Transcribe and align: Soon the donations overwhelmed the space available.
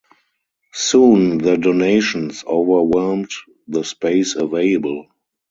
Soon 0.73 1.37
the 1.37 1.57
donations 1.59 2.43
overwhelmed 2.47 3.29
the 3.67 3.83
space 3.83 4.35
available. 4.35 5.05